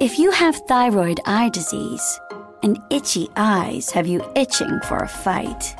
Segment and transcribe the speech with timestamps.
[0.00, 2.20] If you have thyroid eye disease
[2.62, 5.74] and itchy eyes have you itching for a fight,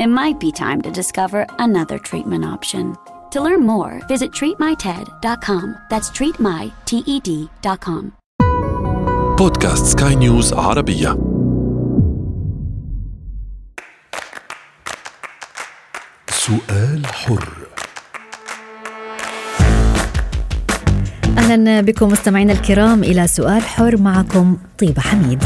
[0.00, 2.96] it might be time to discover another treatment option.
[3.30, 5.76] To learn more, visit treatmyted.com.
[5.90, 8.12] That's treatmyted.com.
[9.38, 11.16] بودكاست سكاي نيوز عربية
[16.30, 17.65] سؤال حر
[21.37, 25.43] أهلا بكم مستمعينا الكرام إلى سؤال حر معكم طيبه حميد.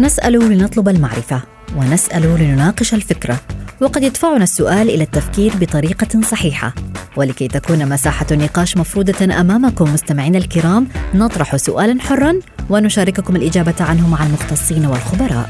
[0.00, 1.42] نسأل لنطلب المعرفة
[1.76, 3.40] ونسأل لنناقش الفكرة
[3.80, 6.74] وقد يدفعنا السؤال إلى التفكير بطريقة صحيحة
[7.16, 12.34] ولكي تكون مساحة النقاش مفروضة أمامكم مستمعينا الكرام نطرح سؤالا حرا
[12.70, 15.48] ونشارككم الإجابة عنه مع المختصين والخبراء.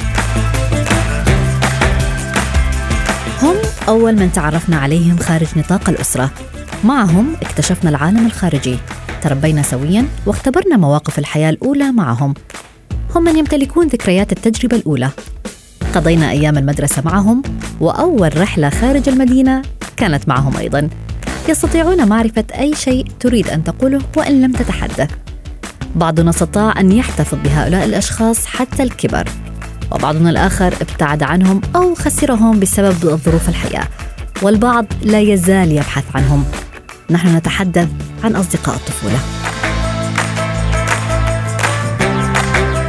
[3.43, 3.57] هم
[3.89, 6.31] أول من تعرفنا عليهم خارج نطاق الأسرة
[6.85, 8.79] معهم اكتشفنا العالم الخارجي.
[9.23, 12.35] تربينا سويا واختبرنا مواقف الحياة الأولى معهم.
[13.15, 15.11] هم من يمتلكون ذكريات التجربة الأولى.
[15.95, 17.43] قضينا أيام المدرسة معهم
[17.81, 19.63] وأول رحلة خارج المدينة
[19.97, 20.89] كانت معهم أيضا.
[21.49, 25.11] يستطيعون معرفة أي شيء تريد أن تقوله وإن لم تتحدث.
[25.95, 29.29] بعضنا استطاع أن يحتفظ بهؤلاء الأشخاص حتى الكبر.
[29.93, 33.89] وبعضنا الآخر ابتعد عنهم أو خسرهم بسبب ظروف الحياة.
[34.43, 36.45] والبعض لا يزال يبحث عنهم.
[37.11, 37.89] نحن نتحدث
[38.25, 39.19] عن أصدقاء الطفولة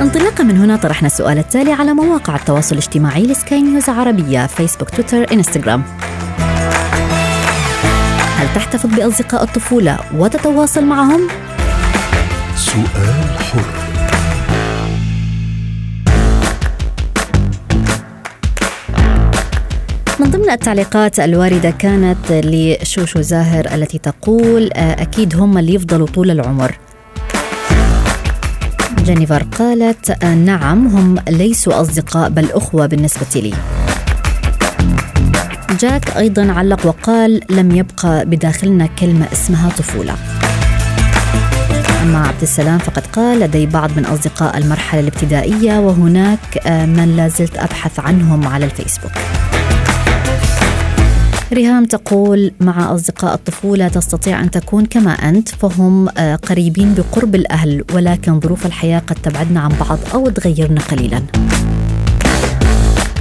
[0.02, 5.33] انطلاقا من هنا طرحنا السؤال التالي على مواقع التواصل الاجتماعي لسكاي نيوز عربية فيسبوك تويتر
[5.33, 5.83] إنستغرام
[8.38, 11.28] هل تحتفظ بأصدقاء الطفولة وتتواصل معهم؟
[12.55, 13.27] سؤال
[20.48, 26.78] ضمن التعليقات الواردة كانت لشوشو زاهر التي تقول آه، أكيد هم اللي يفضلوا طول العمر.
[29.04, 33.54] جينيفر قالت آه، نعم هم ليسوا أصدقاء بل أخوة بالنسبة لي.
[35.80, 40.16] جاك أيضا علق وقال لم يبقى بداخلنا كلمة اسمها طفولة.
[42.04, 47.28] أما عبد السلام فقد قال لدي بعض من أصدقاء المرحلة الابتدائية وهناك آه، من لا
[47.28, 49.12] زلت أبحث عنهم على الفيسبوك.
[51.54, 57.84] ريهام تقول مع أصدقاء الطفولة تستطيع أن تكون كما أنت فهم آه، قريبين بقرب الأهل
[57.94, 61.22] ولكن ظروف الحياة قد تبعدنا عن بعض أو تغيرنا قليلا.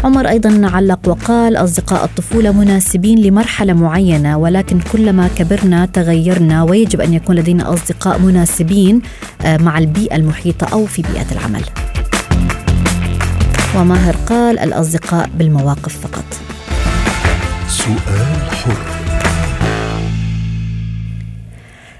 [0.05, 7.15] عمر أيضا علق وقال أصدقاء الطفولة مناسبين لمرحلة معينة ولكن كلما كبرنا تغيرنا ويجب أن
[7.15, 9.03] يكون لدينا أصدقاء مناسبين
[9.43, 11.65] آه، مع البيئة المحيطة أو في بيئة العمل.
[13.77, 16.25] وماهر قال الأصدقاء بالمواقف فقط.
[17.87, 18.79] سؤال حر.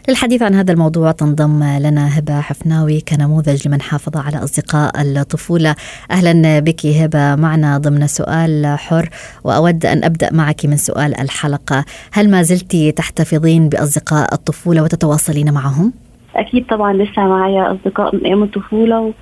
[0.09, 5.75] للحديث عن هذا الموضوع تنضم لنا هبة حفناوي كنموذج لمن حافظ على أصدقاء الطفولة.
[6.11, 9.09] أهلا بك هبة معنا ضمن سؤال حر
[9.45, 11.85] وأود أن أبدأ معك من سؤال الحلقة.
[12.13, 15.93] هل ما زلت تحتفظين بأصدقاء الطفولة وتتواصلين معهم؟
[16.37, 19.13] أكيد طبعا لسه معايا أصدقاء من أيام الطفولة و...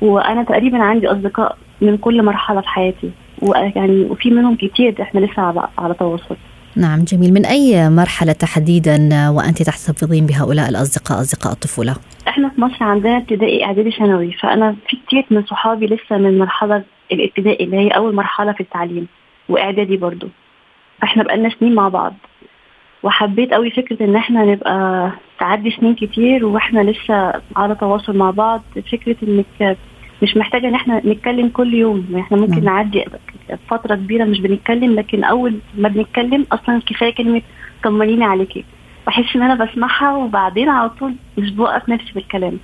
[0.00, 3.10] وأنا تقريبا عندي أصدقاء من كل مرحلة في حياتي.
[3.42, 6.36] ويعني وفي منهم كتير إحنا لسه على, على تواصل.
[6.76, 7.34] نعم جميل.
[7.34, 11.96] من أي مرحلة تحديدا وأنت تحتفظين بهؤلاء الأصدقاء أصدقاء الطفولة؟
[12.28, 14.32] إحنا في مصر عندنا ابتدائي إعدادي ثانوي.
[14.32, 19.06] فأنا في كتير من صحابي لسه من المرحله الابتدائي اللي هي أول مرحلة في التعليم
[19.48, 20.28] وإعدادي برضو.
[21.00, 22.14] فاحنا بقالنا سنين مع بعض.
[23.02, 28.62] وحبيت قوي فكرة إن إحنا نبقى تعدي سنين كتير وإحنا لسه على تواصل مع بعض.
[28.92, 29.76] فكرة إنك
[30.22, 32.06] مش محتاجة إن إحنا نتكلم كل يوم.
[32.18, 32.64] إحنا ممكن نعم.
[32.64, 33.04] نعدي
[33.68, 37.42] فترة كبيرة مش بنتكلم لكن أول ما بنتكلم أصلا كفاية كلمة
[37.84, 38.64] طمنيني عليكي.
[39.06, 42.58] بحس إن أنا بسمعها وبعدين على طول مش بوقف نفسي بالكلام.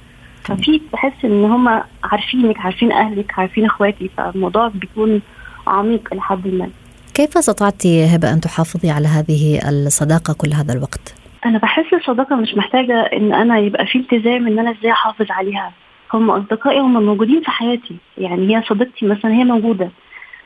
[0.45, 5.23] ففي بحس إن هم عارفينك عارفين أهلك عارفين إخواتي فالموضوع بيكون
[5.67, 6.69] عميق لحد ما.
[7.15, 11.15] كيف استطعت هبة أن تحافظي على هذه الصداقة كل هذا الوقت؟
[11.47, 15.73] أنا بحس الصداقة مش محتاجة إن أنا يبقى في التزام إن أنا إزاي أحافظ عليها.
[16.15, 17.97] هم أصدقائي هم موجودين في حياتي.
[18.19, 19.91] يعني هي صديقتي مثلا هي موجودة.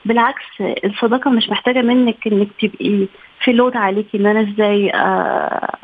[0.05, 0.43] بالعكس
[0.85, 3.07] الصداقة مش محتاجة منك إنك تبقي
[3.45, 5.77] في لود عليكي إن أنا إزاي آه،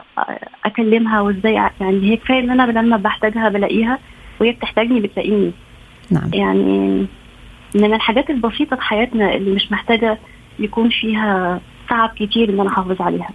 [0.65, 3.99] أكلمها وإزاي يعني هي كفاية إن أنا لما بحتاجها بلاقيها
[4.41, 5.53] وهي بتحتاجني بتلاقيني.
[6.11, 6.31] نعم.
[6.35, 7.07] يعني
[7.75, 10.19] من الحاجات البسيطة في حياتنا اللي مش محتاجة
[10.59, 13.31] يكون فيها تعب كتير إن أنا أحافظ عليها.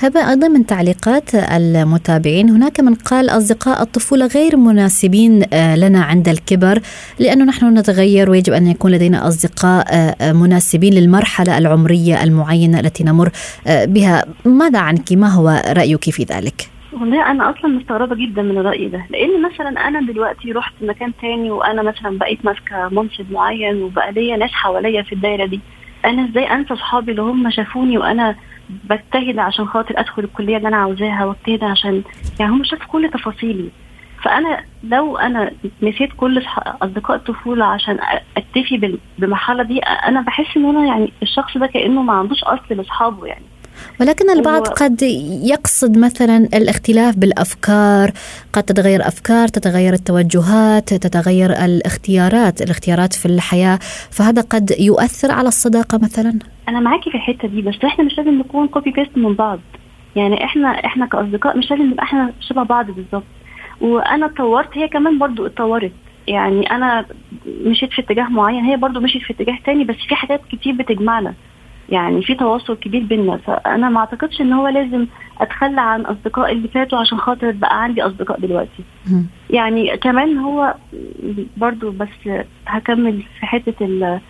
[0.00, 6.28] هبة أيضا من تعليقات المتابعين هناك من قال أصدقاء الطفولة غير مناسبين آه، لنا عند
[6.28, 6.80] الكبر
[7.18, 13.30] لأنه نحن نتغير ويجب أن يكون لدينا أصدقاء آه، مناسبين للمرحلة العمرية المعينة التي نمر
[13.66, 14.24] آه، بها.
[14.44, 19.04] ماذا عنك؟ ما هو رأيك في ذلك؟ والله أنا أصلا مستغربة جدا من الرأي ده
[19.10, 24.36] لأن مثلا أنا دلوقتي رحت مكان تاني وأنا مثلا بقيت ماسكة منصب معين وبقى ليا
[24.36, 25.60] ناس حواليا في الدايرة دي.
[26.04, 28.34] أنا إزاي أنسى اصحابي اللي هم شافوني وأنا
[28.68, 32.02] بجتهد عشان خاطر أدخل الكلية اللي أنا عاوزاها وأجتهد عشان
[32.40, 33.68] يعني هم شافوا كل تفاصيلي.
[34.22, 35.50] فأنا لو أنا
[35.82, 37.98] نسيت كل أصدقاء الطفولة عشان
[38.36, 43.26] أكتفي بالمرحله دي أنا بحس إن أنا يعني الشخص ده كأنه ما عندوش أصل لأصحابه
[43.26, 43.44] يعني.
[44.00, 45.02] ولكن البعض قد
[45.42, 48.12] يقصد مثلا الاختلاف بالأفكار
[48.52, 53.78] قد تتغير أفكار تتغير التوجهات تتغير الاختيارات الاختيارات في الحياة
[54.10, 56.38] فهذا قد يؤثر على الصداقة مثلا؟
[56.68, 59.58] أنا معاكي في الحتة دي بس إحنا مش لازم نكون copy paste من بعض.
[60.16, 63.24] يعني إحنا إحنا كأصدقاء مش لازم نبقى إحنا شبه بعض بالظبط.
[63.80, 65.92] وأنا اتطورت هي كمان برضو اتطورت.
[66.26, 67.06] يعني أنا
[67.64, 71.34] مشيت في اتجاه معين هي برضو مشيت في اتجاه تاني بس في حاجات كتير بتجمعنا.
[71.88, 75.06] يعني في تواصل كبير بينا فأنا ما أعتقدش إن هو لازم
[75.40, 78.82] أتخلى عن اصدقائي اللي فاتوا عشان خاطر بقى عندي أصدقاء دلوقتي.
[79.50, 80.74] يعني كمان هو
[81.56, 82.08] برضو بس
[82.66, 84.20] هكمل في حتة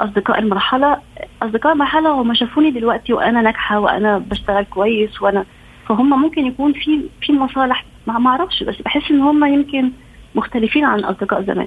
[0.00, 0.96] أصدقاء المرحلة.
[1.42, 5.44] أصدقاء المرحلة هم شافوني دلوقتي وأنا ناجحة وأنا بشتغل كويس وأنا
[5.88, 9.90] فهم ممكن يكون في في مصالح ما أعرفش بس بحس إن هم يمكن
[10.34, 11.66] مختلفين عن أصدقاء زمان.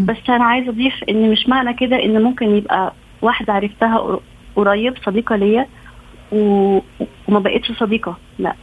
[0.00, 4.18] بس أنا عايزة أضيف إن مش معنى كده إن ممكن يبقى واحدة عرفتها
[4.56, 5.66] قريب صديقة ليا
[6.32, 8.16] وما بقتش صديقة.
[8.38, 8.54] لا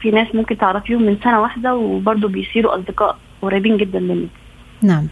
[0.00, 4.28] في ناس ممكن تعرفيهم من سنة واحدة وبرضه بيصيروا أصدقاء قريبين جدا منك
[4.82, 5.06] نعم.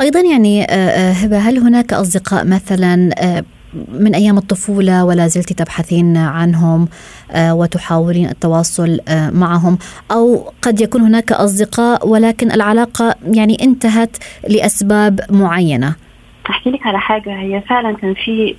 [0.00, 3.44] أيضا يعني آه، آه، هبه هل هناك أصدقاء مثلا آه،
[3.92, 6.88] من أيام الطفولة ولا زلت تبحثين عنهم
[7.36, 9.00] وتحاولين التواصل
[9.32, 9.78] معهم؟
[10.10, 14.16] أو قد يكون هناك أصدقاء ولكن العلاقة يعني انتهت
[14.48, 15.94] لأسباب معينة؟
[16.50, 18.56] احكي لك على حاجة هي فعلا كان في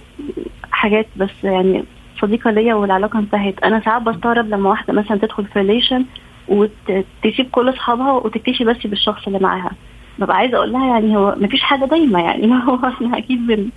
[0.72, 1.84] حاجات بس يعني
[2.22, 3.64] صديقة ليا والعلاقة انتهت.
[3.64, 6.06] أنا ساعات بستغرب لما واحدة مثلا تدخل في ريليشن
[6.48, 9.72] وتسيب كل أصحابها وتكتشي بس بالشخص اللي معاها.
[10.20, 13.48] ببقى عايزة أقول لها يعني هو ما فيش حاجة دايمة يعني ما هو إحنا أكيد
[13.48, 13.70] بن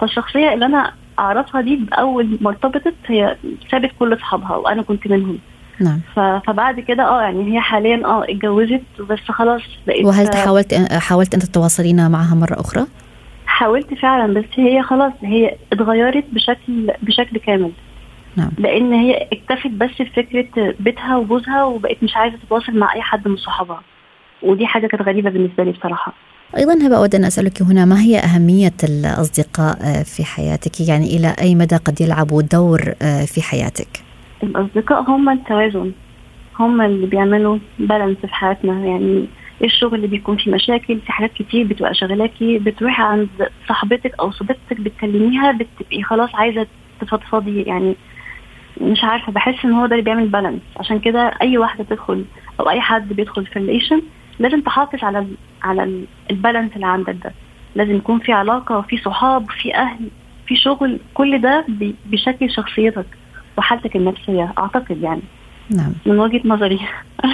[0.00, 3.36] فالشخصية اللي أنا أعرفها دي بأول ما ارتبطت هي
[3.70, 5.38] سابت كل أصحابها وأنا كنت منهم.
[5.80, 6.00] نعم.
[6.46, 11.40] فبعد كده آه يعني هي حاليا آه اتجوزت بس خلاص بقيت وهل حاولت حاولت أن
[11.40, 12.86] تتواصلين معها مرة أخرى؟
[13.58, 17.70] حاولت فعلا بس هي خلاص هي اتغيرت بشكل بشكل كامل.
[18.36, 18.50] نعم.
[18.58, 23.36] لأن هي اكتفت بس بفكرة بيتها وجوزها وبقت مش عايزة تتواصل مع أي حد من
[23.36, 23.82] صحابها.
[24.42, 26.12] ودي حاجة كانت غريبة بالنسبة لي بصراحة.
[26.56, 31.54] أيضا هبة أود أن أسألك هنا ما هي أهمية الأصدقاء في حياتك؟ يعني إلى أي
[31.54, 32.80] مدى قد يلعبوا دور
[33.26, 33.88] في حياتك؟
[34.42, 35.92] الأصدقاء هم التوازن.
[36.58, 38.86] هم اللي بيعملوا بالانس في حياتنا.
[38.86, 39.26] يعني
[39.64, 43.28] الشغل اللي بيكون فيه مشاكل في حاجات كتير بتبقى شغلاكي بتروحي عند
[43.68, 46.66] صاحبتك أو صديقتك بتكلميها بتبقي خلاص عايزة
[47.00, 47.96] تفضفضي يعني
[48.80, 52.24] مش عارفة بحس إن هو ده اللي بيعمل balance عشان كده أي واحدة تدخل
[52.60, 54.02] أو أي حد بيدخل في relation
[54.38, 57.32] لازم تحافظ على ال على ال balance اللي عندك ده.
[57.74, 60.08] لازم يكون في علاقة وفي صحاب في أهل
[60.46, 61.64] في شغل كل ده
[62.06, 63.06] بيشكل شخصيتك
[63.58, 65.22] وحالتك النفسية أعتقد يعني.
[65.70, 65.92] نعم.
[66.06, 66.80] من وجهة نظري.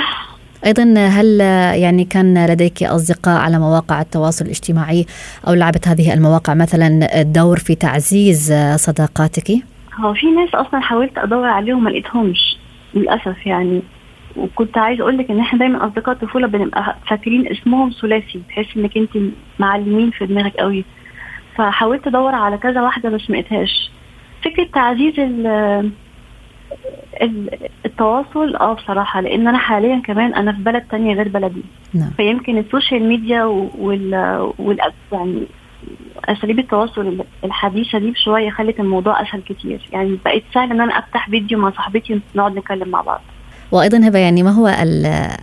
[0.67, 1.41] أيضا هل
[1.81, 5.07] يعني كان لديك أصدقاء على مواقع التواصل الاجتماعي
[5.49, 9.51] أو لعبت هذه المواقع مثلا دور في تعزيز صداقاتك؟
[10.01, 12.57] هو في ناس أصلا حاولت أدور عليهم ما لقيتهمش
[12.95, 13.83] للأسف يعني.
[14.37, 18.97] وكنت عايز أقول لك إن إحنا دايما أصدقاء الطفولة بنبقى فاكرين اسمهم ثلاثي بحيث إنك
[18.97, 19.11] أنت
[19.59, 20.85] معلمين في دماغك قوي
[21.57, 23.91] فحاولت أدور على كذا واحدة بس ما لقيتهاش.
[24.45, 25.15] فكرة تعزيز
[27.87, 31.62] التواصل آه بصراحة لأن أنا حاليا كمان أنا في بلد تانية غير بلدي.
[31.95, 32.11] نعم.
[32.16, 34.14] فيمكن ال social media وال,
[34.59, 34.78] وال...
[35.12, 35.43] يعني
[36.25, 39.81] أساليب التواصل الحديثة دي بشوية خلت الموضوع أسهل كتير.
[39.93, 43.21] يعني بقيت سهل إن أنا أفتح فيديو مع صاحبتي نقعد نتكلم مع بعض.
[43.73, 44.66] وأيضا هبة يعني ما هو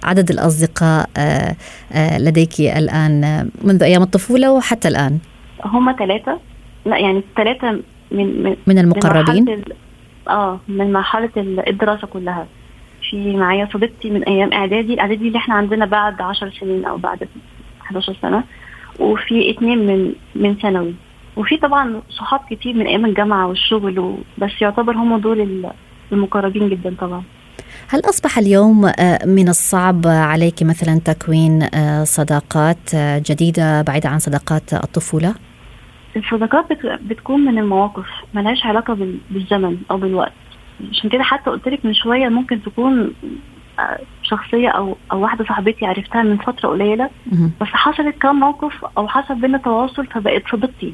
[0.04, 1.56] عدد الأصدقاء آه،
[1.92, 5.20] آه، لديك الآن منذ أيام الطفولة وحتى الآن؟
[5.66, 6.40] هم ثلاثة
[6.86, 7.72] لا يعني ثلاثة
[8.12, 9.64] من من, من المقربين؟
[10.28, 12.48] آه من مرحلة الدراسه كلها
[13.10, 17.28] في معايا صديقتي من أيام إعدادي الاعدادي اللي إحنا عندنا بعد 10 سنين أو بعد
[17.82, 18.44] 11 سنة
[19.00, 20.94] وفي اتنين من من ثانوي
[21.36, 24.18] وفي طبعا صحاب كتير من أيام الجامعة والشغل.
[24.38, 25.66] بس يعتبر هم دول
[26.12, 27.24] المقربين جدا طبعا
[27.88, 34.20] هل أصبح اليوم آه، من الصعب عليك مثلا تكوين آه، صداقات آه، جديدة بعيدة عن
[34.20, 35.36] صداقات الطفولة؟
[36.16, 38.98] الصداقات بتكون من المواقف ملهاش علاقة
[39.30, 40.34] بالزمن أو بالوقت.
[40.92, 43.14] عشان كده حتى قلت لك من شوية ممكن تكون
[44.24, 47.10] شخصية أو أو واحدة صاحبتي عرفتها من فترة قليلة
[47.62, 50.94] بس حصلت كام موقف أو حصل بينا تواصل فبقت صديقتي.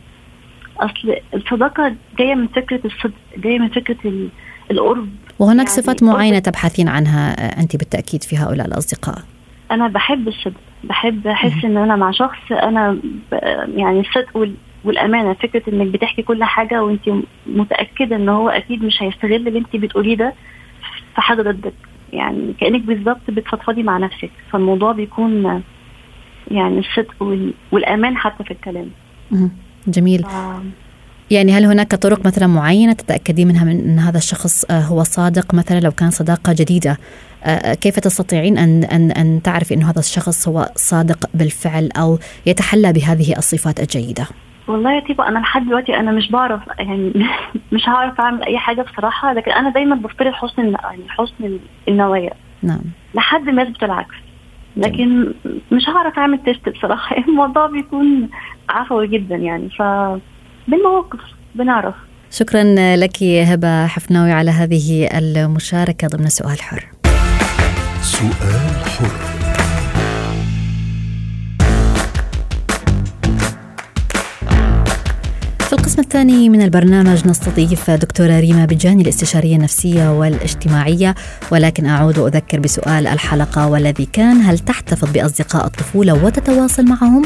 [0.79, 4.29] أصل الصداقة جاية من فكرة الصدق جاية من فكرة
[4.71, 5.09] القرب.
[5.39, 7.31] وهناك يعني صفات معينة تبحثين عنها
[7.61, 9.23] أنت بالتأكيد في هؤلاء الأصدقاء؟
[9.71, 12.97] أنا بحب الصدق بحب أحس إن أنا مع شخص أنا
[13.75, 14.49] يعني الصدق
[14.83, 17.09] والأمانة فكرة إنك بتحكي كل حاجة وأنت
[17.47, 20.33] متأكدة إن هو أكيد مش هيستغل اللي أنت بتقوليه ده
[21.15, 21.73] في حاجة ضدك.
[22.13, 24.31] يعني كأنك بالظبط بتفضفضي مع نفسك.
[24.51, 25.61] فالموضوع بيكون
[26.51, 28.89] يعني الصدق والأمان حتى في الكلام.
[29.87, 30.25] جميل.
[30.25, 30.61] آه.
[31.31, 35.53] يعني هل هناك طرق مثلا معينة تتأكدي منها من إن هذا الشخص آه، هو صادق؟
[35.53, 36.97] مثلا لو كان صداقة جديدة
[37.43, 42.19] آه، آه، كيف تستطيعين أن أن أن تعرفي إنه هذا الشخص هو صادق بالفعل أو
[42.45, 44.27] يتحلى بهذه الصفات الجيدة؟
[44.67, 47.13] والله يا تيبا أنا لحد دلوقتي أنا مش بعرف يعني
[47.73, 52.33] مش هعرف أعمل أي حاجة بصراحة لكن أنا دايما بفترض حسن يعني حسن النوايا.
[52.63, 52.81] نعم.
[53.13, 54.15] لحد ما يثبت العكس.
[54.77, 55.33] لكن
[55.71, 58.29] مش هعرف أعمل تيست بصراحة الموضوع بيكون
[58.69, 59.81] عفوي جدا يعني ف
[60.67, 61.19] بالمواقف
[61.55, 61.95] بنعرف.
[62.31, 62.63] شكرا
[62.95, 66.85] لك هبة حفناوي على هذه المشاركة ضمن سؤال حر.
[68.01, 69.36] سؤال حر.
[75.97, 81.15] القسم الثاني من البرنامج نستضيف دكتورة ريما بجاني الاستشارية النفسية والاجتماعية
[81.51, 87.25] ولكن أعود وأذكر بسؤال الحلقة والذي كان هل تحتفظ بأصدقاء الطفولة وتتواصل معهم؟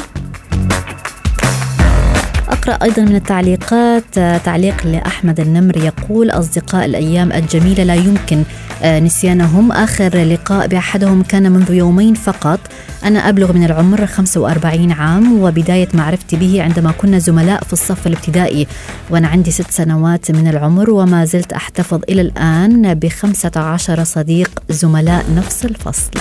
[2.50, 8.44] أقرأ أيضا من التعليقات تعليق لأحمد النمر يقول أصدقاء الأيام الجميلة لا يمكن
[8.86, 9.72] نسيانهم.
[9.72, 12.60] آخر لقاء بأحدهم كان منذ يومين فقط.
[13.06, 18.68] أنا أبلغ من العمر 45 عام وبداية معرفتي به عندما كنا زملاء في الصف الابتدائي.
[19.10, 25.26] وأنا عندي ست سنوات من العمر وما زلت أحتفظ إلى الآن بخمسة عشر صديق زملاء
[25.36, 26.12] نفس الفصل.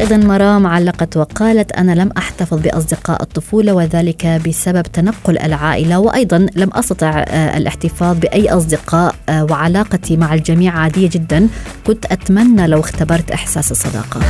[0.00, 6.70] أيضا مرام علقت وقالت أنا لم أحتفظ بأصدقاء الطفولة وذلك بسبب تنقل العائلة وأيضا لم
[6.74, 11.48] أستطع آه، الاحتفاظ بأي أصدقاء آه، وعلاقتي مع الجميع عادية جدا.
[11.86, 14.20] كنت أتمنى لو اختبرت إحساس الصداقة.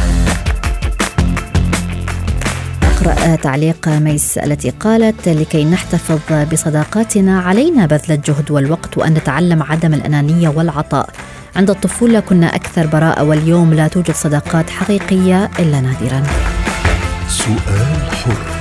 [2.83, 6.19] أقرأ تعليق ميس التي قالت لكي نحتفظ
[6.53, 11.11] بصداقاتنا علينا بذل الجهد والوقت وأن نتعلم عدم الأنانية والعطاء.
[11.57, 16.23] عند الطفولة كنا أكثر براءة واليوم لا توجد صداقات حقيقية إلا نادرا.
[17.29, 18.60] سؤال حر.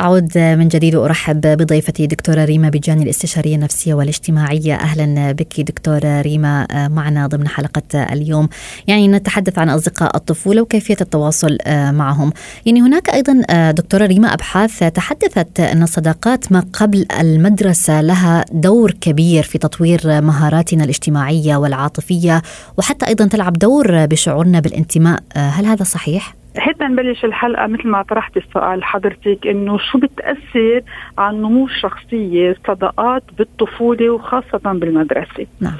[0.00, 4.74] أعود من جديد وأرحب بضيفتي دكتورة ريما بجاني الاستشارية النفسية والاجتماعية.
[4.74, 8.48] أهلا بك دكتورة ريما معنا ضمن حلقة اليوم.
[8.86, 12.32] يعني نتحدث عن أصدقاء الطفولة وكيفية التواصل معهم.
[12.66, 19.42] يعني هناك أيضا دكتورة ريما أبحاث تحدثت أن الصداقات ما قبل المدرسة لها دور كبير
[19.42, 22.42] في تطوير مهاراتنا الاجتماعية والعاطفية
[22.78, 25.22] وحتى أيضا تلعب دور بشعورنا بالانتماء.
[25.36, 30.82] هل هذا صحيح؟ حتى نبلش الحلقة مثل ما طرحت السؤال حضرتك إنه شو بتأثر
[31.18, 35.76] على النمو الشخصية الصداقات بالطفولة وخاصة بالمدرسة نعم.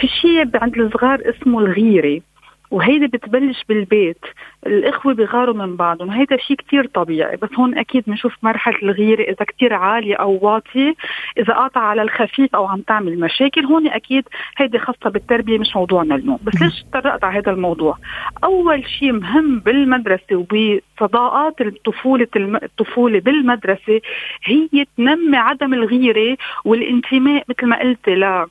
[0.00, 2.20] في شيء عند الصغار اسمه الغيرة
[2.70, 4.24] وهيدي بتبلش بالبيت
[4.66, 7.36] الإخوة بيغاروا من بعضهم وهيدا شيء كتير طبيعي.
[7.36, 10.94] بس هون أكيد بنشوف مرحلة الغيرة إذا كتير عالية أو واطية
[11.38, 13.64] إذا قاطع على الخفيف أو عم تعمل مشاكل.
[13.64, 14.24] هون أكيد
[14.56, 16.38] هيدي خاصة بالتربية مش موضوعنا اليوم.
[16.42, 17.98] بس ليش تطرقت على هذا الموضوع؟
[18.44, 24.00] أول شيء مهم بالمدرسة وبصداقات الطفولة الطفولة بالمدرسة
[24.44, 28.46] هي تنمي عدم الغيرة والانتماء مثل ما قلت ل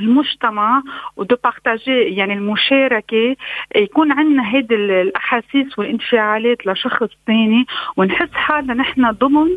[0.00, 0.82] المجتمع
[1.16, 3.36] و de partager يعني المشاركة
[3.76, 9.48] يكون عندنا هيدي الأحاسيس والانفعالات لشخص ثاني ونحس حالنا نحن ضمن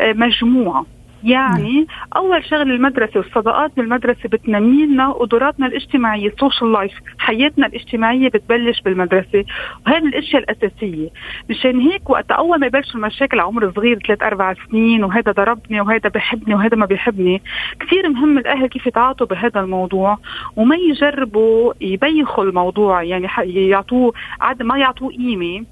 [0.00, 0.86] آه، مجموعة.
[1.24, 1.86] يعني
[2.16, 8.80] أول شغله المدرسة والصداقات بالمدرسة بتنمي لنا قدراتنا الاجتماعية ال social life حياتنا الاجتماعية بتبلش
[8.80, 9.44] بالمدرسة.
[9.86, 11.08] وهذه الأشياء الأساسية.
[11.50, 16.08] مشان هيك وقت أول ما يبلشوا المشاكل عمر صغير ثلاث أربع سنين وهذا ضربني وهذا
[16.08, 17.42] بحبني وهذا ما بيحبني
[17.80, 20.18] كثير مهم الأهل كيف يتعاطوا بهذا الموضوع
[20.56, 25.64] وما يجربوا يبيخوا الموضوع يعني يعطوه عاد ما يعطوه قيمة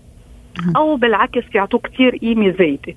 [0.76, 2.95] أو بالعكس يعطوه كثير قيمة زايدة.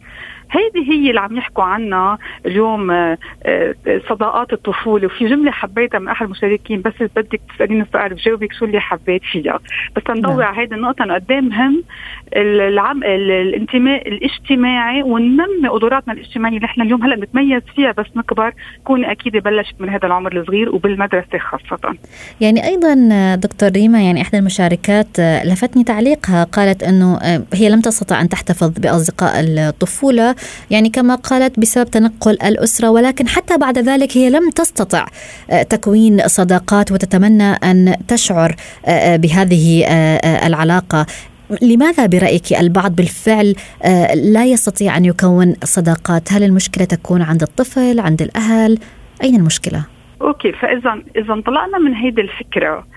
[0.51, 3.75] هذه هي اللي عم يحكوا عنها اليوم آه، آه،
[4.10, 8.79] صداقات الطفولة وفي جملة حبيتها من أحد المشاركين بس بدك تسأليني السؤال بجاوبك شو اللي
[8.79, 9.60] حبيت فيها
[9.96, 10.43] بس تنضوي نعم.
[10.43, 11.84] على هذه النقطة إنه قد مهم
[12.36, 18.53] العم الانتماء الاجتماعي وننمي قدراتنا الاجتماعية اللي إحنا اليوم هلأ بنتميز فيها بس نكبر
[18.84, 21.96] كون أكيد بلشت من هذا العمر الصغير وبالمدرسة خاصة.
[22.41, 22.96] يعني أيضا
[23.36, 27.20] دكتور ريما يعني إحدى المشاركات لفتني تعليقها قالت إنه
[27.53, 30.36] هي لم تستطع أن تحتفظ بأصدقاء الطفولة
[30.69, 35.05] يعني كما قالت بسبب تنقل الأسرة ولكن حتى بعد ذلك هي لم تستطع
[35.69, 38.55] تكوين صداقات وتتمنى أن تشعر
[39.17, 39.86] بهذه
[40.45, 41.05] العلاقة.
[41.62, 48.00] لماذا برأيك البعض بالفعل آه، لا يستطيع أن يكون صداقات؟ هل المشكلة تكون عند الطفل
[48.00, 48.79] عند الأهل؟
[49.24, 49.86] أين المشكلة؟
[50.22, 52.88] okay فاذا اذا انطلقنا من هيدي الفكرة.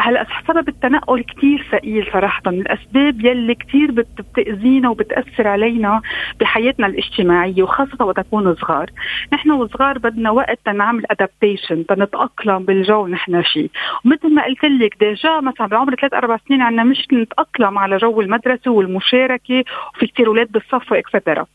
[0.00, 6.00] هلا سبب التنقل كثير ثقيل صراحة من الأسباب يلي كثير بتأذينا وبتأثر علينا
[6.40, 8.90] بحياتنا الاجتماعية وخاصة وقت نكون صغار.
[9.32, 13.68] نحن وصغار بدنا وقت تنعمل adaptation تنتأقلم بالجو نحن فيه
[14.04, 18.20] ومثل ما قلت لك déjà مثلا بعمر ثلاث أربع سنين عندنا مشكله نتأقلم على جو
[18.20, 19.64] المدرسة والمشاركة
[19.96, 21.46] وفي كثير أولاد بالصف و et cetera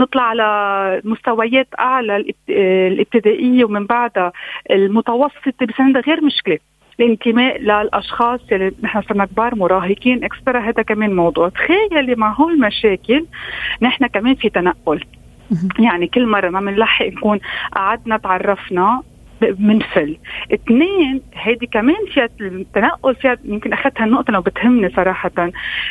[0.00, 4.32] نطلع على مستويات أعلى الابتدائية ومن بعدها
[4.70, 6.58] المتوسطة بس عندها غير مشكلة.
[7.00, 10.24] الانتماء للاشخاص اللي نحن صرنا كبار مراهقين.
[10.24, 11.48] إكسترا هذا كمان موضوع.
[11.48, 13.26] تخيلي مع هول المشاكل
[13.82, 15.04] نحن كمان في تنقل.
[15.78, 17.40] يعني كل مرة ما بنلحق نكون
[17.72, 19.02] قعدنا تعرفنا
[19.58, 20.16] منفل.
[20.54, 25.30] اثنين هيدي كمان فيها التنقل فيها يمكن اخذت هالنقطه لو بتهمني صراحة.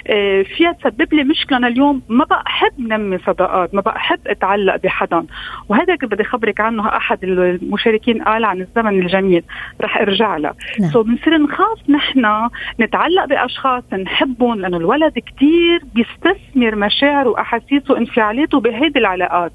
[0.08, 4.20] آه، فيها تسبب لي مشكلة أنا اليوم ما بقى احب نمي صداقات ما بقى احب
[4.28, 5.26] أتعلق بحدا.
[5.70, 9.44] وهذا اللي بدي اخبرك عنه أحد المشاركين قال عن الزمن الجميل
[9.82, 10.54] رح أرجع له.
[10.80, 10.90] نعم.
[10.92, 12.50] سو بنصير نخاف نحن
[12.80, 19.52] نتعلق بأشخاص نحبهم لأنه الولد كثير بيستثمر مشاعره واحاسيسه وانفعالاته بهيدي العلاقات.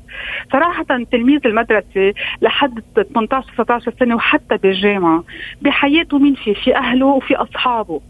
[0.52, 2.80] صراحة تلميذ المدرسة لحد
[3.14, 5.24] 18 19 16 سنة وحتى بالجامعة.
[5.62, 8.00] بحياته مين في في أهله وفي أصحابه.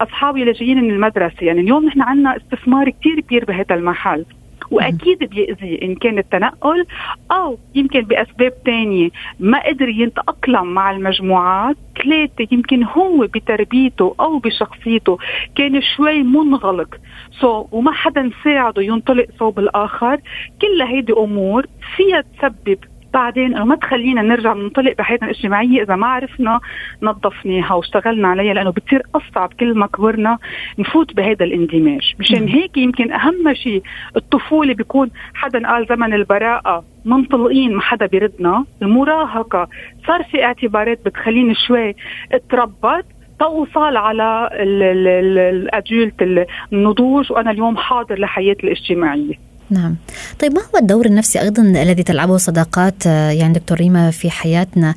[0.00, 1.36] أصحابه اللي جايين من المدرسة.
[1.40, 4.24] يعني اليوم نحن عندنا استثمار كثير كبير بهذا المحل.
[4.70, 6.84] وأكيد بيأذي إن كان التنقل
[7.30, 9.10] أو يمكن بأسباب تانية.
[9.40, 11.76] ما قدر يتاقلم مع المجموعات.
[12.02, 15.18] ثلاثة يمكن هو بتربيته أو بشخصيته
[15.56, 16.94] كان شوي منغلق.
[17.40, 20.20] سو so, وما حدا ساعده ينطلق صوب الآخر.
[20.60, 21.66] كل هيدي أمور
[21.96, 22.78] فيها تسبب
[23.14, 26.60] بعدين انه ما تخلينا نرجع ننطلق بحياتنا الاجتماعية إذا ما عرفنا
[27.02, 30.38] نظفناها واشتغلنا عليها لأنه بتصير أصعب كل ما كبرنا
[30.78, 32.14] نفوت بهذا الاندماج.
[32.18, 33.82] مشان هيك يمكن أهم شيء
[34.16, 39.68] الطفولة بيكون حدا قال زمن البراءة منطلقين ما حدا بيردنا المراهقة
[40.06, 41.94] صار في اعتبارات بتخليني شوي
[42.32, 43.04] اتربط
[43.40, 49.51] توصل على الادولت النضوج وأنا اليوم حاضر لحياتي الاجتماعية.
[49.72, 49.96] نعم.
[50.40, 54.94] طيب ما هو الدور النفسي أيضا الذي تلعبه صداقات آه، يعني دكتور ريما في حياتنا؟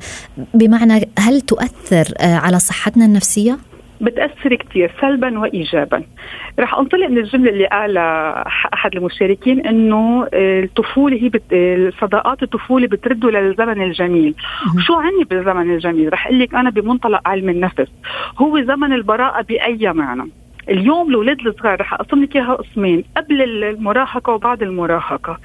[0.54, 3.58] بمعنى هل تؤثر آه، على صحتنا النفسية؟
[4.00, 6.02] بتأثر كثير سلبا وايجابا.
[6.58, 11.42] رح أنطلق من الجملة اللي قالها أحد المشاركين إنه الطفولة هي بت...
[12.00, 14.34] صداقات الطفولة بترده للزمن الجميل.
[14.86, 17.88] شو عني بالزمن الجميل؟ رح أقول لك أنا بمنطلق علم النفس.
[18.38, 20.30] هو زمن البراءة بأي معنى؟
[20.68, 25.38] اليوم الاولاد الصغار رح أقسم لك إياها قسمين قبل المراهقة وبعد المراهقة.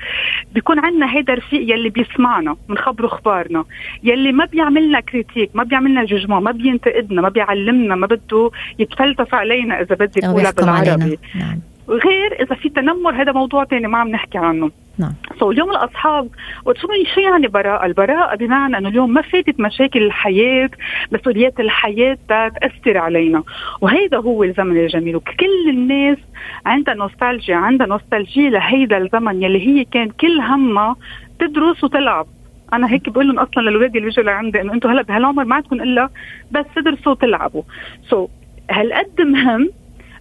[0.54, 3.66] بيكون عندنا هيدا الرفيق يلي بيسمعنا بنخبره أخبارنا.
[4.04, 9.82] يلي ما بيعملنا critique ما بيعملنا jugement ما بينتقدنا ما بيعلمنا ما بده يتفلسف علينا
[9.82, 11.20] إذا بدك قولها بالعربي.
[11.36, 11.60] نعم.
[11.90, 14.72] غير إذا في تنمر هذا موضوع ثاني ما عم نحكي عنه.
[14.98, 15.14] نعم.
[15.40, 16.30] so اليوم الأصحاب
[16.66, 20.70] شو شو يعني براءه؟ البراءة بمعنى أنه اليوم ما فاتت مشاكل الحياة
[21.12, 23.44] مسؤوليات الحياة تاثر علينا.
[23.82, 25.16] وهيدا هو الزمن الجميل.
[25.16, 26.18] وكل الناس
[26.66, 30.96] عندها نوستالجيا عندها نوستالجيا لهيدا الزمن يلي هي كان كل همها
[31.40, 32.26] تدرس وتلعب.
[32.74, 35.82] أنا هيك بقول لهم أصلا للاولاد اللي بيجوا لعندي إنه أنتم هلا بهالعمر ما عندكم
[35.82, 36.10] إلا
[36.52, 37.64] بس تدرسوا وتلعبوا.
[38.10, 38.30] سو so,
[38.72, 39.70] هالقد مهم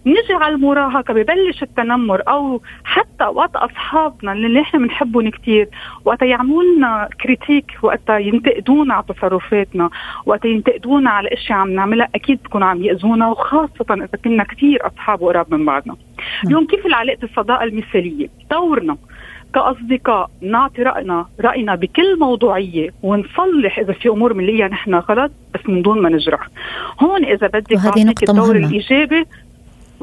[0.05, 5.69] نجي على المراهقة ببلش التنمر أو حتى وقت أصحابنا اللي إحنا بنحبهم كثير
[6.05, 9.89] وقت يعملوا لنا critique وقت ينتقدونا على تصرفاتنا
[10.25, 12.09] وقت ينتقدونا على اشياء عم نعملها.
[12.15, 15.93] أكيد بكونوا عم يأذونا وخاصة إذا كنا كثير أصحاب وقراب من بعضنا.
[15.93, 16.47] نعم.
[16.47, 18.97] اليوم كيف العلاقة الصداقة المثالية؟ دورنا
[19.53, 25.81] كأصدقاء نعطي رأينا رأينا بكل موضوعية ونصلح إذا في أمور بنلاقيها نحن غلط بس من
[25.81, 26.47] دون ما نجرح.
[26.99, 29.25] هون إذا بدك تعطيك الدور الإيجابي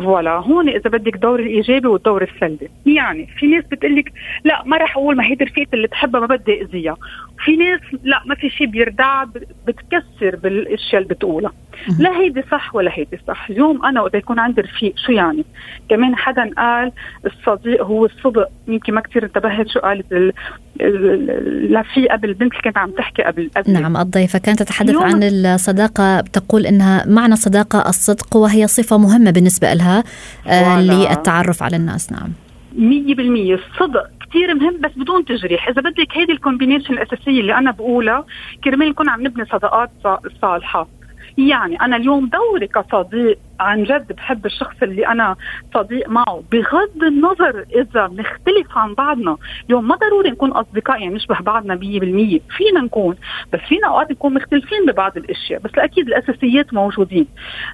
[0.04, 2.68] voilà هون إذا بدك دور الايجابي والدور السلبي.
[2.86, 4.12] يعني في ناس بتقلك
[4.44, 6.96] لا ما رح أقول ما هي رفيقتي اللي تحبها ما بدي أذيها.
[7.44, 9.24] في ناس لا ما في شيء بيردع
[9.66, 11.52] بتكسر بالأشياء اللي بتقولها.
[11.98, 13.50] لا هيدي صح ولا هيدي صح.
[13.50, 15.44] اليوم أنا وقت يكون عندي رفيق شو يعني؟
[15.88, 16.92] كمان حدا قال
[17.26, 18.48] الصديق هو الصدق.
[18.68, 20.12] يمكن ما كثير انتبهت شو قالت
[21.70, 23.72] لا في قبل البنت اللي كانت عم تحكي قبل قبل.
[23.72, 29.72] نعم الضيفة كانت تتحدث عن الصداقة تقول إنها معنى الصداقة الصدق وهي صفة مهمة بالنسبة
[29.72, 30.04] لها
[30.46, 32.12] آه للتعرف على الناس.
[32.12, 32.32] نعم.
[32.78, 35.68] 100% الصدق كثير مهم بس بدون تجريح.
[35.68, 38.24] إذا بدك هيدي الكومبينيشن الأساسية اللي أنا بقولها
[38.64, 39.90] كرمال نكون عم نبني صداقات
[40.42, 40.88] صالحة.
[41.38, 45.36] يعني أنا اليوم دوري كصديق عن جد بحب الشخص اللي أنا
[45.74, 46.42] صديق معه.
[46.52, 51.78] بغض النظر إذا بنختلف عن بعضنا اليوم ما ضروري نكون أصدقاء يعني نشبه بعضنا 100%
[52.56, 53.16] فينا نكون
[53.52, 57.26] بس فينا أوقات نكون مختلفين ببعض الأشياء بس أكيد الأساسيات موجودين.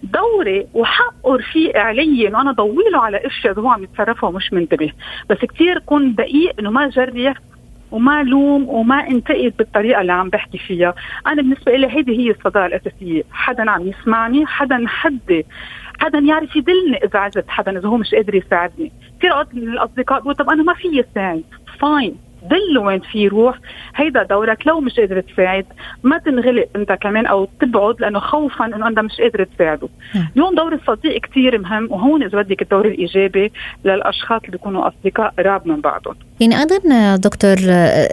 [0.03, 4.93] دوري وحقه رفيق علي إنه أنا ضويله على أشياء هو عم يتصرفها ومش منتبه.
[5.31, 7.35] بس كثير كون دقيق إنه ما جرح
[7.91, 10.95] وما لوم وما انتقد بالطريقة اللي عم بحكي فيها.
[11.27, 13.23] أنا بالنسبة لي هيدي هي الصداقه الأساسية.
[13.33, 15.47] حدا عم يسمعني حدا حدي.
[16.01, 18.93] حدا يعرف يدلني إذا عجزت حدا إذا هو مش قادر يساعدني.
[19.19, 21.45] كثير من الأصدقاء بيقولوا طب أنا ما في اساعد
[21.81, 22.17] فاين
[22.51, 23.59] دله وين في يروح
[23.97, 24.67] هيدا دورك.
[24.67, 25.67] لو مش قادر تساعد
[26.03, 29.89] ما تنغلق انت كمان أو تبعد لأنه خوفا إنه أنت مش قادر تساعده.
[30.15, 30.29] نعم.
[30.37, 33.53] اليوم دور الصديق كثير مهم وهون إذا بدك الدور الإيجابي
[33.85, 36.15] للأشخاص اللي بيكونوا أصدقاء قراب من بعضهم.
[36.41, 37.57] يعني أيضا دكتور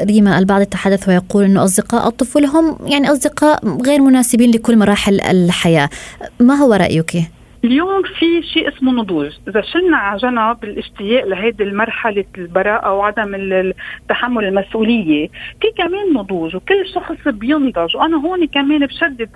[0.08, 5.89] ريما البعض يتحدث ويقول إنه أصدقاء الطفولة هم يعني أصدقاء غير مناسبين لكل مراحل الحياة.
[6.39, 7.12] ما هو رأيك؟
[7.63, 9.32] اليوم في شيء اسمه نضوج.
[9.47, 13.74] إذا شلنا على جنب الاشتياق لهيدي المرحلة البراءة وعدم
[14.10, 15.28] تحمل المسؤولية
[15.62, 17.95] في كمان نضوج وكل شخص بينضج.
[17.95, 19.30] وأنا هون كمان بشدد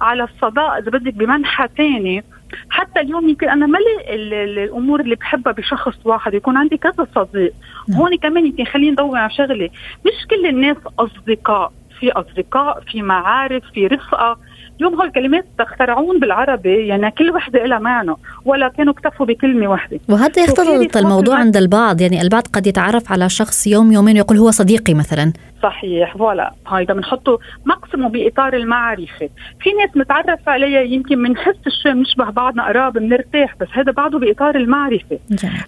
[0.00, 2.24] على الصداقه إذا بدك بمنحى ثاني
[2.70, 4.14] حتى اليوم يمكن أنا ملي
[4.44, 7.52] الأمور اللي بحبها بشخص واحد يكون عندي كذا صديق.
[7.88, 7.98] نعم.
[7.98, 9.70] هون كمان يمكن خليني ندور على شغلة.
[10.06, 11.72] مش كل الناس أصدقاء.
[12.00, 14.38] في أصدقاء في معارف في رفقة.
[14.78, 18.14] اليوم هول الكلمات تخترعون بالعربي يعني كل وحدة لها معنى
[18.44, 23.28] ولا كانوا اكتفوا بكلمة واحدة وهذا يختلط الموضوع عند البعض يعني البعض قد يتعرف على
[23.28, 25.32] شخص يوم يومين ويقول هو صديقي مثلا.
[25.62, 26.16] صحيح.
[26.16, 26.52] voilà.
[26.68, 29.30] هيدا بنحطه maximum بإطار المعرفة.
[29.60, 34.56] في ناس متعرف عليها يمكن بنحس شوي بنشبه بعضنا قراب بنرتاح بس هذا بعده بإطار
[34.56, 35.18] المعرفة.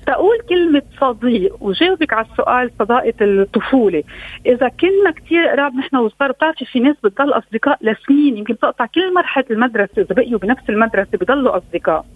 [0.07, 4.03] تقول كلمة صديق وجاوبك على السؤال صداقة الطفولة.
[4.47, 9.15] إذا كنا كثير قراب نحن وصغار بتعرفي في ناس بتضل أصدقاء لسنين يمكن بتقطع كل
[9.15, 12.07] مرحلة المدرسة إذا بقيوا بنفس المدرسة بضلوا أصدقاء.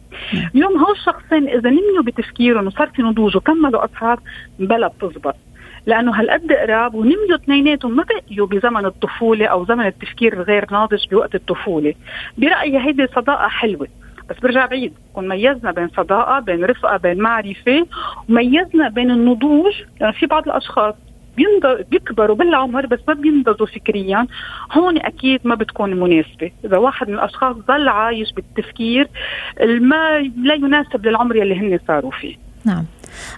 [0.54, 4.18] اليوم هول الشخصين إذا نميوا بتفكيرهم وصار في نضوج وكملوا أصحاب
[4.58, 5.37] بلا بتزبط.
[5.87, 11.35] لأنه هالقد قراب ونميوا اثنيناتهم ما بقيوا بزمن الطفولة أو زمن التفكير الغير ناضج بوقت
[11.35, 11.94] الطفولة.
[12.38, 13.88] برأيي هيدي صداقة حلوة.
[14.31, 14.92] بس برجع بعيد.
[15.14, 17.87] كون ميزنا بين صداقة بين رفقة بين معرفة.
[18.29, 19.73] وميزنا بين النضوج.
[20.01, 20.94] لأنه في بعض الأشخاص
[21.90, 24.27] بيكبروا بالعمر بس ما بينضجوا فكريا.
[24.73, 26.51] هون أكيد ما بتكون مناسبة.
[26.64, 29.09] إذا واحد من الأشخاص ضل عايش بالتفكير
[29.81, 32.37] ما لا يناسب للعمر اللي هن صاروا فيه.
[32.64, 32.85] نعم.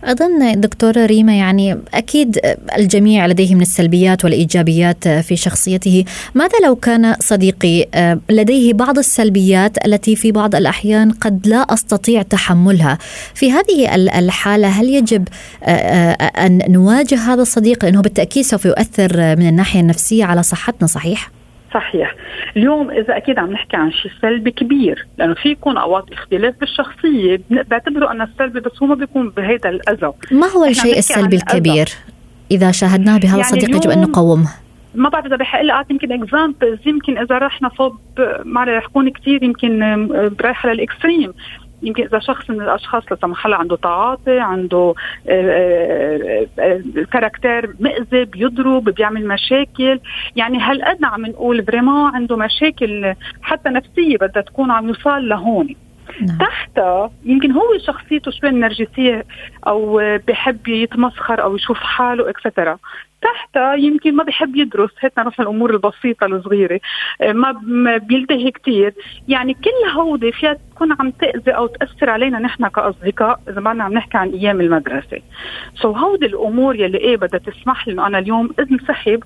[0.05, 2.39] أظن دكتورة ريما يعني أكيد
[2.77, 6.05] الجميع لديه من السلبيات والإيجابيات في شخصيته.
[6.35, 7.87] ماذا لو كان صديقي
[8.31, 12.99] لديه بعض السلبيات التي في بعض الأحيان قد لا أستطيع تحملها؟
[13.35, 15.29] في هذه الحالة هل يجب
[16.39, 21.36] أن نواجه هذا الصديق؟ لأنه بالتأكيد سوف يؤثر من الناحية النفسية على صحتنا صحيح؟
[21.77, 22.15] صحيح.
[22.57, 27.41] اليوم إذا أكيد عم نحكي عن شيء سلبي كبير لأنه في يكون أوقات اختلاف بالشخصية.
[27.51, 31.89] بعتبره أنا السلبي بس هو ما بيكون بهذا الاذى ما هو الشيء السلبي الكبير؟
[32.51, 34.51] إذا شاهدناه بهذا يعني الصديق يجب أن نقومه
[34.95, 37.99] ما بعرف إذا بحق لي اعطي يمكن examples يمكن إذا رحنا صوب
[38.45, 39.83] ما رح يكون كثير يمكن
[40.41, 41.33] رايحة لل extreme
[41.83, 44.95] يمكن إذا شخص من الأشخاص لا سمح الله عنده تعاطي عنده
[45.29, 50.01] آه، آه، آه، caractère مئذي بيضرب بيعمل مشاكل.
[50.37, 55.75] يعني هالقد عم نقول vraiment عنده مشاكل حتى نفسية بدها تكون عم يوصل لهون.
[56.21, 56.39] نعم.
[56.39, 59.25] تحتها يمكن هو شخصيته شوي نرجسية
[59.67, 62.79] أو بحب يتمسخر أو يشوف حاله extra
[63.27, 64.91] تحتها يمكن ما بحب يدرس.
[65.01, 66.81] هيك نروح الأمور البسيطة الصغيرة.
[67.21, 68.95] آه، ما بيلتهي كثير
[69.29, 73.93] يعني كل هودي فيها تكون عم تأذي أو تأثر علينا نحن كأصدقاء إذا ما عم
[73.93, 75.21] نحكي عن أيام المدرسة.
[75.75, 79.23] سو so هودي الأمور يلي إيه بدها تسمح لي انه أنا اليوم انسحب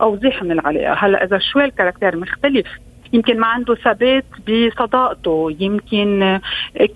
[0.00, 2.66] أو زيح من العلاقه هلا إذا شوي الكاركتير مختلف.
[3.14, 5.56] يمكن ما عنده ثبات بصداقته.
[5.60, 6.40] يمكن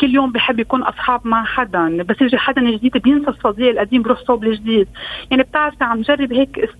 [0.00, 2.02] كل يوم بحب يكون أصحاب مع حدا.
[2.02, 4.88] بس يجي حدا جديد بينسى الصديق القديم بروح صوب الجديد.
[5.30, 6.70] يعني بتعرفي عم جرب هيك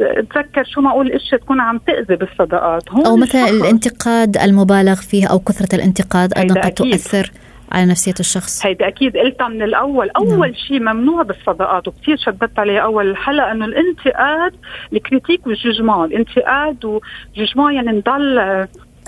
[0.00, 2.92] اتذكر شو ما أقول اشياء تكون عم تأذي بالصداقات.
[2.92, 7.30] هون أو مثلا الانتقاد المبالغ فيه أو كثرة الانتقاد أيضا قد تؤثر.
[7.72, 8.66] على نفسية الشخص.
[8.66, 10.10] هيدا أكيد قلتها من الأول.
[10.10, 10.54] أول نعم.
[10.54, 14.52] شيء ممنوع بالصداقات وكثير شددت عليه أول الحلقة أنه الانتقاد
[14.92, 18.38] ال critique وال jugement الانتقاد و jugement يعني نضل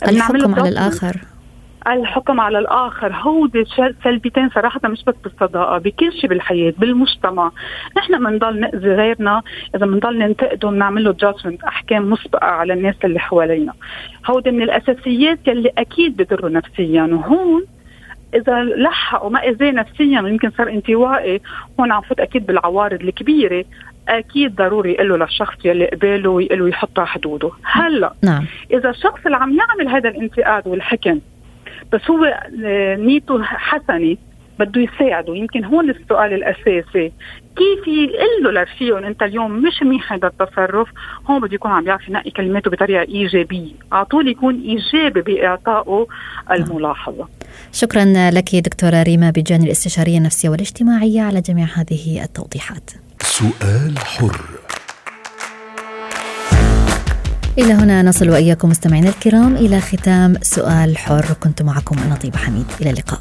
[0.09, 1.17] الحكم على الآخر.
[1.87, 3.13] الحكم على الآخر.
[3.13, 3.65] هودي
[4.05, 7.51] سلبيتين صراحة مش بس بالصداقة بكل شيء بالحياة بالمجتمع.
[7.97, 9.43] نحن بنضل نأذي غيرنا.
[9.77, 13.73] إذا بنضل ننتقده بنعمل له judgment أحكام مسبقة على الناس اللي حوالينا.
[14.27, 17.65] هودي من الأساسيات يلي أكيد بضروا نفسيا وهون
[18.35, 21.41] إذا لحق وما اذاه نفسيا ويمكن صار انطوائي
[21.81, 23.65] هون عم فوت أكيد بالعوارض الكبيرة
[24.09, 28.45] أكيد ضروري يقول له للشخص يلي قباله ويقول له يحط حدوده هلأ نعم.
[28.73, 31.21] إذا الشخص اللي عم يعمل هذا الانتقاد والحكم
[31.93, 32.25] بس هو
[32.65, 34.17] آه، نيته حسنة
[34.59, 37.13] بده يساعده يمكن هون السؤال الأساسي.
[37.57, 40.89] كيف يقول له لرفيقهم أنت اليوم مش منيح هذا التصرف؟
[41.31, 43.73] هون بده يكون عم يعرف ينقي كلماته بطريقة إيجابية.
[43.93, 46.07] على طول يكون إيجابي بإعطائه
[46.51, 47.29] الملاحظة.
[47.73, 52.91] شكرا لك دكتورة ريما بجاني الاستشارية النفسية والاجتماعية على جميع هذه التوضيحات.
[53.21, 54.41] سؤال حر.
[57.59, 61.25] إلى هنا نصل وإياكم مستمعينا الكرام إلى ختام سؤال حر.
[61.43, 62.67] كنت معكم أنا طيب حميد.
[62.81, 63.21] إلى اللقاء.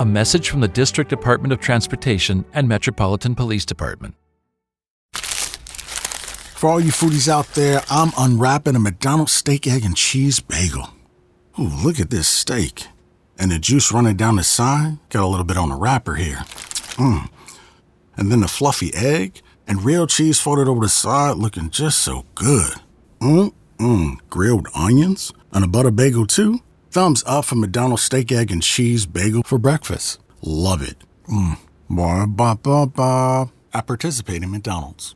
[0.00, 4.14] A message from the District Department of Transportation and Metropolitan Police Department.
[5.12, 10.88] For all you foodies out there, I'm unwrapping a McDonald's steak, egg, and cheese bagel.
[11.58, 12.86] Ooh, look at this steak.
[13.38, 14.96] And the juice running down the side.
[15.10, 16.44] Got a little bit on the wrapper here.
[16.96, 17.28] Mmm.
[18.16, 22.24] And then the fluffy egg and real cheese folded over the side looking just so
[22.34, 22.72] good.
[23.20, 24.16] Mmm, mmm.
[24.30, 26.60] Grilled onions and a butter bagel too.
[26.92, 30.18] Thumbs up for McDonald's steak, egg, and cheese bagel for breakfast.
[30.42, 30.96] Love it.
[31.28, 31.56] Mmm.
[31.88, 33.50] Ba ba ba ba.
[33.72, 35.08] I participate in McDonald's.